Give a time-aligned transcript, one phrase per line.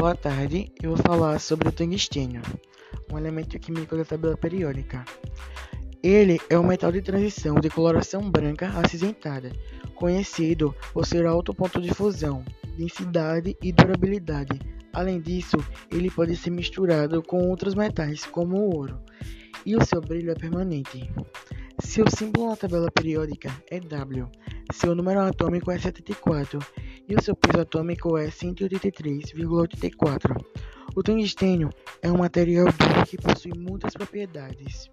[0.00, 2.40] Boa tarde, eu vou falar sobre o tungstênio,
[3.12, 5.04] um elemento químico da tabela periódica.
[6.02, 9.52] Ele é um metal de transição de coloração branca acinzentada,
[9.94, 12.42] conhecido por seu alto ponto de fusão,
[12.78, 14.58] densidade e durabilidade.
[14.90, 15.58] Além disso,
[15.92, 18.98] ele pode ser misturado com outros metais, como o ouro,
[19.66, 21.12] e o seu brilho é permanente.
[21.84, 24.26] Seu símbolo na tabela periódica é W,
[24.72, 26.58] seu número atômico é 74
[27.10, 30.40] e o seu peso atômico é 183,84.
[30.94, 31.70] O tungstênio
[32.00, 34.88] é um material duro que possui muitas propriedades.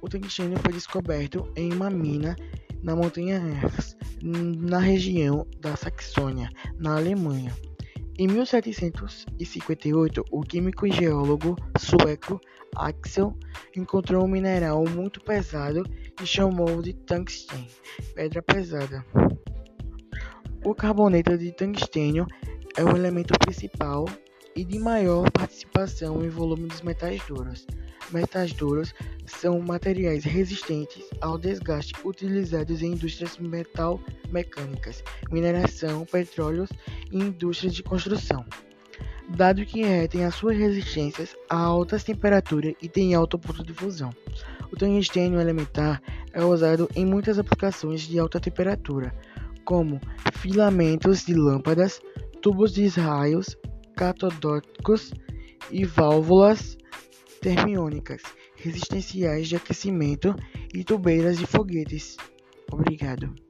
[0.00, 2.36] O tungstênio foi descoberto em uma mina
[2.84, 7.52] na montanha Erz, na região da Saxônia, na Alemanha.
[8.16, 12.40] Em 1758, o químico e geólogo sueco
[12.76, 13.36] Axel
[13.76, 15.82] encontrou um mineral muito pesado
[16.22, 17.66] e chamou de tungsten,
[18.14, 19.04] pedra pesada.
[20.66, 22.26] O carboneto de tungstênio
[22.76, 24.04] é o elemento principal
[24.56, 27.64] e de maior participação em volume dos metais duros.
[28.10, 28.92] Metais duros
[29.26, 36.70] são materiais resistentes ao desgaste utilizados em indústrias metal mecânicas, mineração, petróleos
[37.12, 38.44] e indústrias de construção.
[39.28, 44.10] Dado que retém as suas resistências a altas temperaturas e tem alto ponto de fusão.
[44.72, 49.14] O tungstênio elementar é usado em muitas aplicações de alta temperatura,
[49.66, 50.00] como
[50.32, 52.00] filamentos de lâmpadas,
[52.40, 53.58] tubos de raios
[53.96, 55.12] catodóticos
[55.70, 56.78] e válvulas
[57.42, 58.22] termiônicas
[58.56, 60.34] resistenciais de aquecimento
[60.72, 62.16] e tubeiras de foguetes.
[62.72, 63.45] Obrigado.